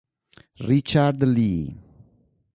[0.61, 1.77] Richard Lee